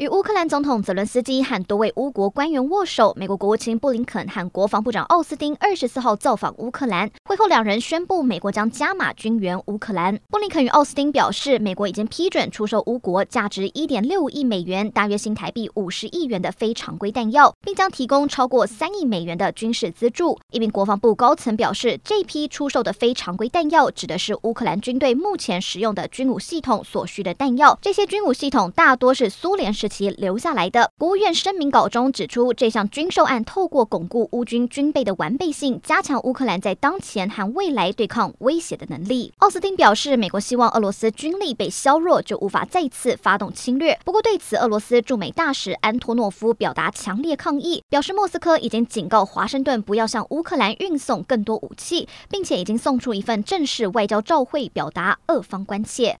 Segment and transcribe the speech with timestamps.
[0.00, 7.10] 与乌克兰总统泽伦斯基和多位乌国官员握手，美国国务卿布林肯和国防部长奥斯汀二十四号造访乌克兰。
[7.26, 10.18] 会后，两人宣布美国将加码军援乌克兰。
[10.30, 20.38] 布林肯与奥斯汀表示，美国已经批准出售乌国价值一点六亿美元（大约新台币五十亿元）的非常规弹药，并将提供超过三亿美元的军事资助。
[20.50, 27.78] 一名国防部高层表示，这批出售的非常规弹药指的是乌克兰军队目前使用的军武系统所需的弹药。
[27.82, 30.90] 这些军武系统大多是苏联时其留下来的。
[30.96, 39.32] 国务院声明稿中指出，这项军售案透过巩固乌军军备的完备性，加强乌克兰在当前和未来对抗威胁的能力。
[39.38, 43.98] 奥斯汀表示，美国希望俄罗斯军力被削弱，就无法再次发动侵略。
[44.04, 56.08] 不过，对此，俄罗斯驻美大使安托诺夫表达强烈抗议，表示莫斯科已经警告华盛顿不要向乌克兰运送更多武器，并且已经送出一份正式外交照会，表达俄方关切。